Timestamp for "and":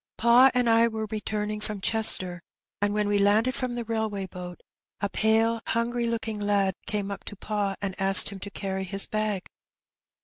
0.55-0.67, 2.81-2.91, 7.83-7.93